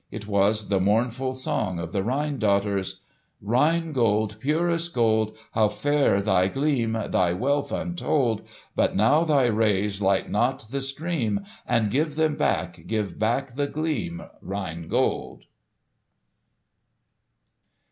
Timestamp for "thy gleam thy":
6.23-7.33